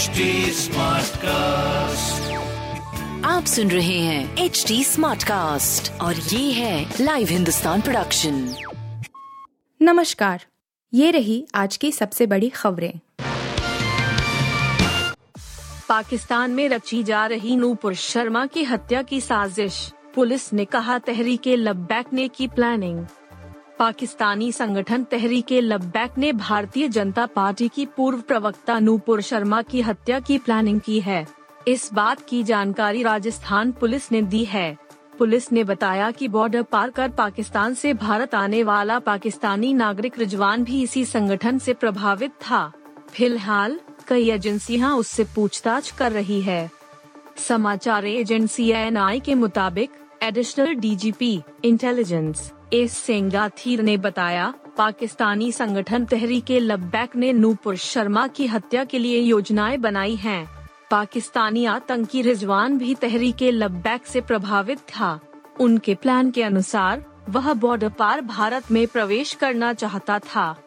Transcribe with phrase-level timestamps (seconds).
[0.00, 0.30] HD
[1.16, 2.32] cast
[3.26, 8.54] आप सुन रहे हैं एच डी स्मार्ट कास्ट और ये है लाइव हिंदुस्तान प्रोडक्शन
[9.82, 10.44] नमस्कार।
[10.94, 12.92] ये रही आज की सबसे बड़ी खबरें।
[15.88, 21.56] पाकिस्तान में रची जा रही नूपुर शर्मा की हत्या की साजिश। पुलिस ने कहा तहरीके
[21.56, 23.06] लब्बैक ने की प्लानिंग
[23.80, 30.20] पाकिस्तानी संगठन तहरीके लब्बैक ने भारतीय जनता पार्टी की पूर्व प्रवक्ता नूपुर शर्मा की हत्या
[30.20, 31.26] की प्लानिंग की है।
[31.68, 34.76] इस बात की जानकारी राजस्थान पुलिस ने दी है।
[35.18, 40.64] पुलिस ने बताया कि बॉर्डर पार कर पाकिस्तान से भारत आने वाला पाकिस्तानी नागरिक रिजवान
[40.64, 42.72] भी इसी संगठन से प्रभावित था।
[43.10, 46.70] फ़िलहाल, कई एजेंसियाँ उससे पूछताछ कर रही है।
[47.48, 49.90] समाचार एजेंसी एन के मुताबिक
[50.22, 58.46] additional DGP intelligence S Sengathir ने बताया, पाकिस्तानी संगठन तहरीके लब्बैक ने नूपुर शर्मा की
[58.46, 65.20] हत्या के लिए योजनाएँ बनाई हैं। पाकिस्तानी आतंकी रिजवान भी तहरीके लब्बैक से प्रभावित था।
[65.60, 70.62] उनके प्लान के अनुसार, वह बॉर्डर पार भारत में प्रवेश करना चाहता था।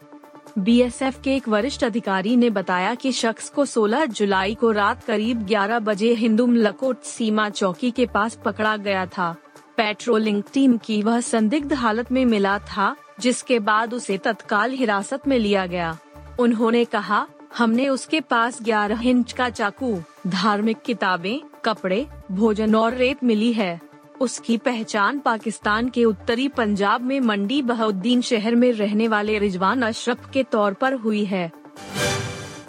[0.60, 5.46] बीएसएफ के एक वरिष्ठ अधिकारी ने बताया कि शख्स को 16 जुलाई को रात करीब
[5.46, 9.36] 11 बजे हिंदुम लकोट सीमा चौकी के पास पकड़ा गया था।
[9.78, 15.40] पेट्रोलिंग टीम की वह संदिग्ध हालत में मिला था, जिसके बाद उसे तत्काल हिरासत में
[15.40, 15.98] लिया गया।
[16.40, 23.24] उन्होंने कहा, हमने उसके पास 11 इंच का चाकू, धार्मिक किताबें, कपड़े, भोजन और रेत
[23.24, 23.82] मिली है।
[24.22, 30.30] उसकी पहचान पाकिस्तान के उत्तरी पंजाब में मंडी बहाउद्दीन शहर में रहने वाले रिजवान अशरफ
[30.34, 31.52] के तौर पर हुई है।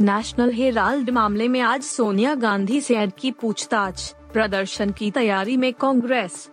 [0.01, 6.51] नेशनल हेराल्ड मामले में आज सोनिया गांधी से की पूछताछ, प्रदर्शन की तैयारी में कांग्रेस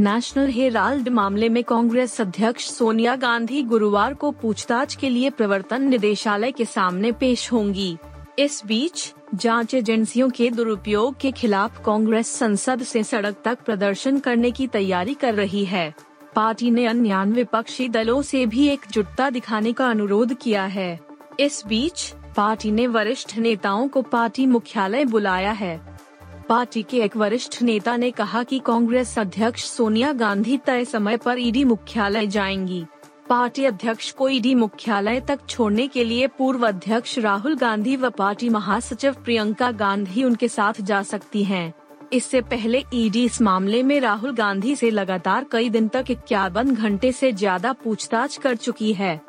[0.00, 6.52] नेशनल हेराल्ड मामले में कांग्रेस अध्यक्ष सोनिया गांधी गुरुवार को पूछताछ के लिए प्रवर्तन निदेशालय
[6.52, 7.96] के सामने पेश होंगी।
[8.38, 14.50] इस बीच, जाँच एजेंसियों के दुरुपयोग के खिलाफ कांग्रेस संसद से सड़क तक प्रदर्शन करने
[14.50, 15.94] की तैयारी कर रही है।
[16.34, 21.00] पार्टी ने अन्य विपक्षी दलों से भी एकजुटता दिखाने का अनुरोध किया है।
[21.40, 25.95] इस बीच, पार्टी ने वरिष्ठ नेताओं को पार्टी मुख्यालय बुलाया है।
[26.48, 31.38] पार्टी के एक वरिष्ठ नेता ने कहा कि कांग्रेस अध्यक्ष सोनिया गांधी तय समय पर
[31.38, 32.84] ईडी मुख्यालय जाएँगी
[33.28, 38.48] पार्टी अध्यक्ष को ईडी मुख्यालय तक छोड़ने के लिए पूर्व अध्यक्ष राहुल गांधी व पार्टी
[38.48, 41.72] महासचिव प्रियंका गांधी उनके साथ जा सकती हैं।
[42.12, 47.12] इससे पहले ईडी इस मामले में राहुल गांधी से लगातार कई दिन तक इक्यावन घंटे
[47.12, 49.20] से ज़्यादा पूछताछ कर चुकी है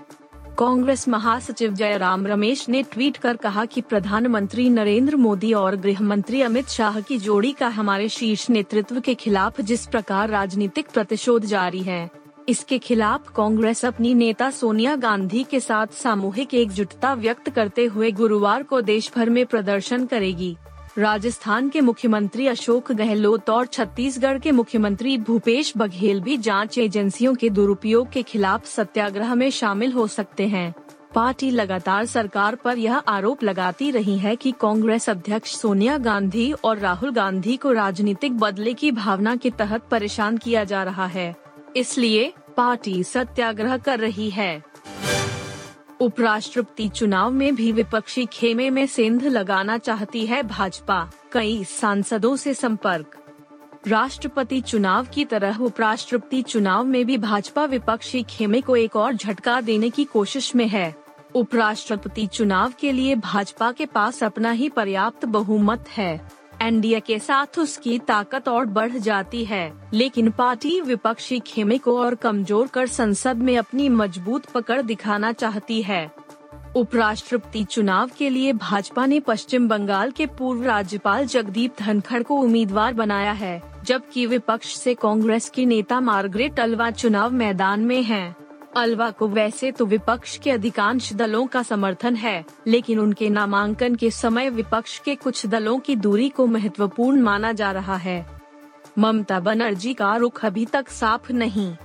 [0.58, 6.42] कांग्रेस महासचिव जयराम रमेश ने ट्वीट कर कहा कि प्रधानमंत्री नरेंद्र मोदी और गृह मंत्री
[6.42, 11.82] अमित शाह की जोड़ी का हमारे शीर्ष नेतृत्व के खिलाफ जिस प्रकार राजनीतिक प्रतिशोध जारी
[11.82, 12.10] है,
[12.50, 18.64] इसके खिलाफ कांग्रेस अपनी नेता सोनिया गांधी के साथ सामूहिक एकजुटता व्यक्त करते हुए गुरुवार
[18.64, 20.56] को देश भर में प्रदर्शन करेगी।
[20.98, 27.50] राजस्थान के मुख्यमंत्री अशोक गहलोत और छत्तीसगढ़ के मुख्यमंत्री भूपेश बघेल भी जाँच एजेंसियों के
[27.50, 30.74] दुरुपयोग के खिलाफ सत्याग्रह में शामिल हो सकते हैं।
[31.16, 36.78] पार्टी लगातार सरकार पर यह आरोप लगाती रही है कि कांग्रेस अध्यक्ष सोनिया गांधी और
[36.78, 41.36] राहुल गांधी को राजनीतिक बदले की भावना के तहत परेशान किया जा रहा है।
[41.76, 44.64] इसलिए पार्टी सत्याग्रह कर रही है।
[46.02, 52.54] उपराष्ट्रपति चुनाव में भी विपक्षी खेमे में सेंध लगाना चाहती है भाजपा, कई सांसदों से
[52.54, 53.18] संपर्क।
[53.88, 59.62] राष्ट्रपति चुनाव की तरह उपराष्ट्रपति चुनाव में भी भाजपा विपक्षी खेमे को एक और झटका
[59.62, 60.96] देने की कोशिश में है।
[61.36, 66.32] उपराष्ट्रपति चुनाव के लिए भाजपा के पास अपना ही पर्याप्त बहुमत है।
[66.62, 72.16] एनडीए के साथ उसकी ताकत और बढ़ जाती है लेकिन पार्टी विपक्षी खेमे को और
[72.16, 76.10] कमज़ोर कर संसद में अपनी मज़बूत पकड़ दिखाना चाहती है
[76.76, 82.94] उपराष्ट्रपति चुनाव के लिए भाजपा ने पश्चिम बंगाल के पूर्व राज्यपाल जगदीप धनखड़ को उम्मीदवार
[82.94, 88.36] बनाया है, जबकि विपक्ष से कांग्रेस की नेता मार्गरेट अलवा चुनाव मैदान में हैं।
[88.78, 94.12] अलवा को वैसे तो विपक्ष के अधिकांश दलों का समर्थन है, लेकिन उनके नामांकन के
[94.12, 98.26] समय विपक्ष के कुछ दलों की दूरी को महत्वपूर्ण माना जा रहा है।
[99.00, 101.76] ममता बनर्जी का रुख अभी तक साफ़ नहीं।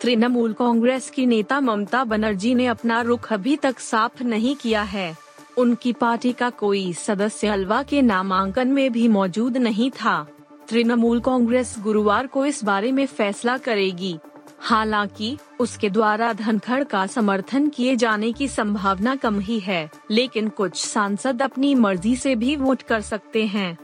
[0.00, 5.16] तृणमूल कांग्रेस की नेता ममता बनर्जी ने अपना रुख अभी तक साफ़ नहीं किया है।
[5.58, 10.26] उनकी पार्टी का कोई सदस्य अलवा के नामांकन में भी मौजूद नहीं था।
[10.68, 14.18] तृणमूल कांग्रेस गुरुवार को इस बारे में फैसला करेगी।
[14.66, 20.86] हालाँकि, उसके द्वारा धनखड़ का समर्थन किए जाने की संभावना कम ही है, लेकिन कुछ
[20.86, 23.78] सांसद अपनी मर्ज़ी से भी वोट कर सकते हैं।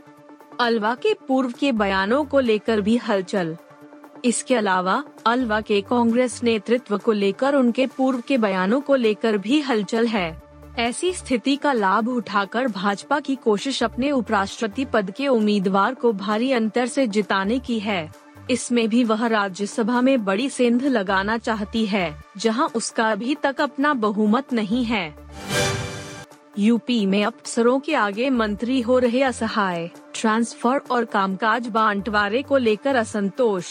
[0.60, 3.56] अलवा के पूर्व के बयानों को लेकर भी हलचल।
[4.24, 9.60] इसके अलावा, अलवा के कांग्रेस नेतृत्व को लेकर उनके पूर्व के बयानों को लेकर भी
[9.60, 10.42] हलचल है।
[10.78, 16.52] ऐसी स्थिति का लाभ उठाकर भाजपा की कोशिश अपने उपराष्ट्रपति पद के उम्मीदवार को भारी
[16.52, 22.14] अंतर से जिताने की है। इसमें भी वह राज्यसभा में बड़ी सेंध लगाना चाहती है,
[22.36, 25.14] जहाँ उसका अभी तक अपना बहुमत नहीं है।
[26.58, 32.96] यूपी में अफसरों के आगे मंत्री हो रहे असहाय, ट्रांसफ़र और कामकाज बांटवारे को लेकर
[32.96, 33.66] असंतोष।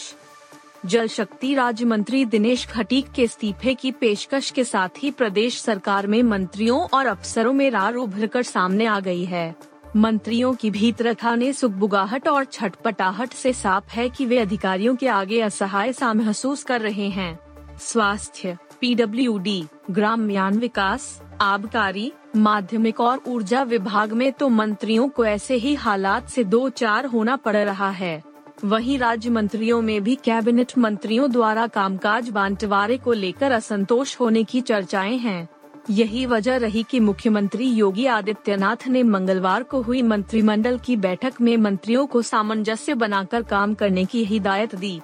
[0.86, 6.06] जल शक्ति राज्य मंत्री दिनेश खटीक के इस्तीफे की पेशकश के साथ ही प्रदेश सरकार
[6.06, 9.54] में मंत्रियों और अफसरों में रार उभर कर सामने आ गई है।
[9.96, 15.40] मंत्रियों की भीतरथा ने सुखबुगाहट और छटपटाहट से साफ़ है कि वे अधिकारियों के आगे
[15.40, 17.38] असहाय सा महसूस कर रहे हैं।
[17.80, 25.74] स्वास्थ्य, पीडब्ल्यूडी, ग्राम्यान विकास, आबकारी, माध्यमिक और ऊर्जा विभाग में तो मंत्रियों को ऐसे ही
[25.74, 28.22] हालात से दो चार होना पड़ रहा है।
[28.64, 34.60] वहीं राज्य मंत्रियों में भी कैबिनेट मंत्रियों द्वारा कामकाज बांटवारे को लेकर असंतोष होने की
[34.60, 35.48] चर्चाएँ हैं।
[35.90, 41.56] यही वजह रही कि मुख्यमंत्री योगी आदित्यनाथ ने मंगलवार को हुई मंत्रिमंडल की बैठक में
[41.56, 45.00] मंत्रियों को सामंजस्य बनाकर काम करने की हिदायत दी।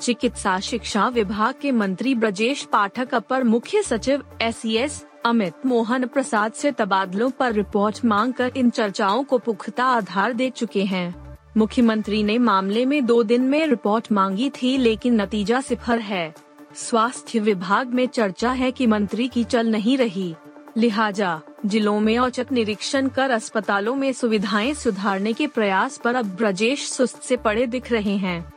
[0.00, 6.70] चिकित्सा, शिक्षा विभाग के मंत्री ब्रजेश पाठक, अपर मुख्य सचिव एस अमित मोहन प्रसाद से
[6.72, 12.86] तबादलों पर रिपोर्ट मांगकर इन चर्चाओं को पुख्ता आधार दे चुके हैं। मुख्यमंत्री ने मामले
[12.86, 16.34] में दो दिन में रिपोर्ट मांगी थी, लेकिन नतीजा सिफर है।
[16.76, 20.34] स्वास्थ्य विभाग में चर्चा है कि मंत्री की चल नहीं रही।
[20.76, 26.88] लिहाजा, जिलों में औचक निरीक्षण कर अस्पतालों में सुविधाएँ सुधारने के प्रयास पर अब ब्रजेश
[26.88, 28.52] सुस्त से पड़े दिख रहे हैं।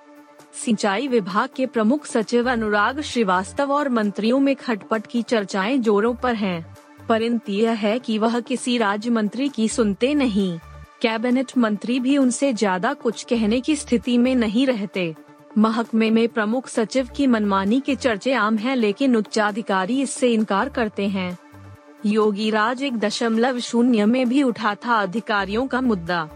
[0.53, 6.35] सिंचाई विभाग के प्रमुख सचिव अनुराग श्रीवास्तव और मंत्रियों में खटपट की चर्चाएँ जोरों पर
[6.35, 6.77] हैं।
[7.09, 10.59] परंतु यह है कि वह किसी राज्य मंत्री की सुनते नहीं।
[11.01, 15.15] कैबिनेट मंत्री भी उनसे ज़्यादा कुछ कहने की स्थिति में नहीं रहते।
[15.57, 21.07] महकमे में प्रमुख सचिव की मनमानी के चर्चे आम हैं, लेकिन उच्चाधिकारी इससे इनकार करते
[21.07, 21.37] हैं।
[22.05, 26.27] योगी राज एक दशमलव शून्य में भी उठा था अधिकारियों का मुद्दा।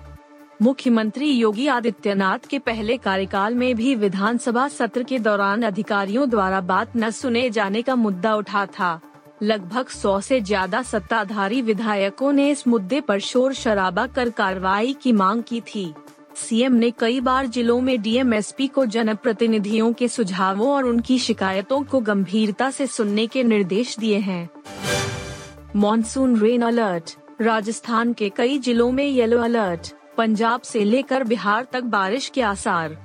[0.61, 6.95] मुख्यमंत्री योगी आदित्यनाथ के पहले कार्यकाल में भी विधानसभा सत्र के दौरान अधिकारियों द्वारा बात
[6.97, 8.99] न सुने जाने का मुद्दा उठा था।
[9.43, 15.13] लगभग सौ से ज़्यादा सत्ताधारी विधायकों ने इस मुद्दे पर शोर शराबा कर कार्रवाई की
[15.13, 15.93] मांग की थी।
[16.35, 21.99] सीएम ने कई बार जिलों में डीएमएसपी को जनप्रतिनिधियों के सुझावों और उनकी शिकायतों को
[21.99, 24.49] गंभीरता से सुनने के निर्देश दिए हैं।
[25.75, 31.83] मॉनसून रेन अलर्ट, राजस्थान के कई जिलों में येलो अलर्ट, पंजाब से लेकर बिहार तक
[31.83, 32.97] बारिश के आसार।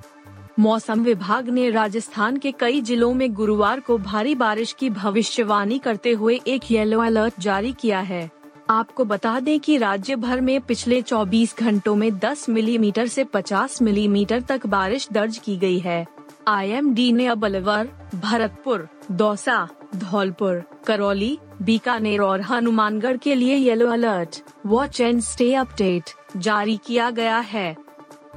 [0.59, 6.13] मौसम विभाग ने राजस्थान के कई जिलों में गुरुवार को भारी बारिश की भविष्यवाणी करते
[6.13, 8.31] हुए एक येलो अलर्ट जारी किया है।
[8.71, 13.83] आपको बता दें कि राज्य भर में पिछले 24 घंटों में 10 मिलीमीटर से 50
[13.83, 16.07] मिलीमीटर तक बारिश दर्ज की गई है।
[16.49, 24.43] आईएमडी ने अब अलवर, भरतपुर, दौसा, धौलपुर, करौली, बीकानेर और हनुमानगढ़ के लिए yellow alert
[24.67, 27.77] watch and stay update जारी किया गया है।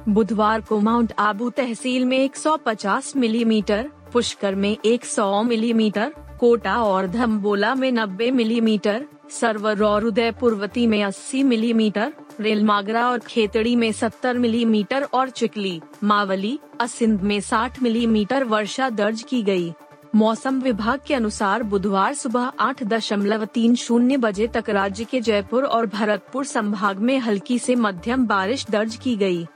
[0.08, 7.74] बुधवार को माउंट आबू तहसील में 150 मिलीमीटर, पुष्कर में 100 मिलीमीटर, कोटा और धम्बोला
[7.74, 15.02] में 90 मिलीमीटर सरवर और उदयपुरवती में 80 मिलीमीटर, रेलमागरा और खेतड़ी में 70 मिलीमीटर
[15.02, 19.72] और चिकली, मावली, असिंध में 60 मिलीमीटर वर्षा दर्ज की गई।
[20.14, 25.64] मौसम विभाग के अनुसार बुधवार सुबह आठ दशमलव तीन शून्य बजे तक राज्य के जयपुर
[25.64, 29.46] और भरतपुर संभाग में हल्की से मध्यम बारिश दर्ज की गई।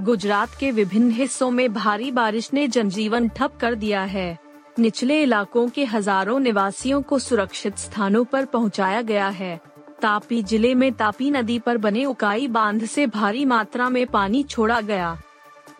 [0.00, 4.43] गुजरात के विभिन्न हिस्सों में भारी बारिश ने जनजीवन ठप कर दिया है
[4.78, 9.56] निचले इलाकों के हज़ारों निवासियों को सुरक्षित स्थानों पर पहुँचाया गया है।
[10.02, 14.80] तापी ज़िले में तापी नदी पर बने उकाई बाँध से भारी मात्रा में पानी छोड़ा
[14.80, 15.16] गया।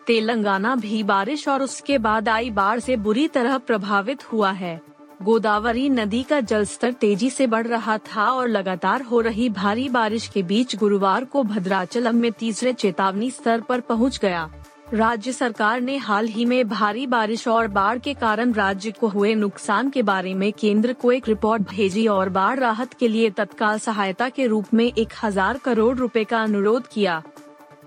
[0.07, 4.81] तेलंगाना भी बारिश और उसके बाद आई बाढ़ से बुरी तरह प्रभावित हुआ है।
[5.23, 10.29] गोदावरी नदी का जलस्तर तेज़ी से बढ़ रहा था और लगातार हो रही भारी बारिश
[10.29, 14.51] के बीच गुरुवार को भद्राचलम में तीसरे चेतावनी स्तर पर पहुँच गया।
[14.87, 19.35] राज्य सरकार ने हाल ही में भारी बारिश और बाढ़ के कारण राज्य को हुए
[19.35, 23.79] नुकसान के बारे में केंद्र को एक रिपोर्ट भेजी और बाढ़ राहत के लिए तत्काल
[23.79, 27.23] सहायता के रूप में एक हज़ार करोड़ रुपए का अनुरोध किया।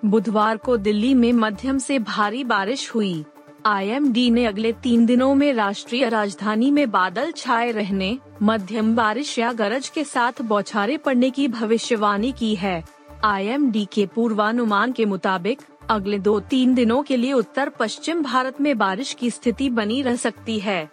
[0.06, 3.24] बुधवार को दिल्ली में मध्यम से भारी बारिश हुई।
[3.66, 9.52] आईएमडी ने अगले तीन दिनों में राष्ट्रीय राजधानी में बादल छाए रहने, मध्यम बारिश या
[9.54, 12.84] गरज के साथ बौछारें पड़ने की भविष्यवाणी की है।
[13.24, 18.78] आईएमडी के पूर्वानुमान के मुताबिक अगले दो तीन दिनों के लिए उत्तर पश्चिम भारत में
[18.78, 20.90] बारिश की स्थिति बनी रह सकती है।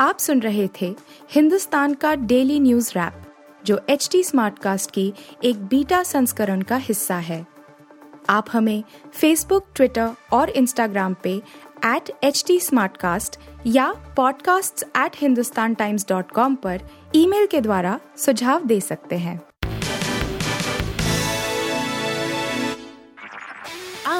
[0.00, 0.96] आप सुन रहे थे
[1.30, 3.12] हिंदुस्तान का डेली न्यूज़ रैप,
[3.66, 5.12] जो एच टी स्मार्ट कास्ट की
[5.44, 7.46] एक बीटा संस्करण का हिस्सा है।
[8.30, 8.84] आप हमें
[9.14, 11.42] फेसबुक ट्विटर और इंस्टाग्राम पे
[11.84, 12.60] एट एच टी
[13.66, 16.80] या podcasts@hindustantimes.com पर
[17.14, 19.40] ईमेल के द्वारा सुझाव दे सकते हैं।